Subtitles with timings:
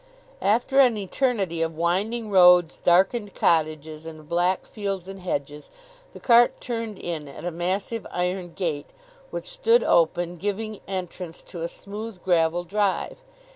[0.41, 5.69] After an eternity of winding roads, darkened cottages, and black fields and hedges,
[6.13, 8.89] the cart turned in at a massive iron gate,
[9.29, 13.17] which stood open giving entrance to a smooth gravel drive.